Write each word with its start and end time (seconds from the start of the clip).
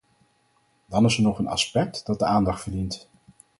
Dan 0.85 1.05
is 1.05 1.17
er 1.17 1.23
nog 1.23 1.39
een 1.39 1.47
aspect 1.47 2.05
dat 2.05 2.19
de 2.19 2.25
aandacht 2.25 2.61
verdient. 2.61 3.09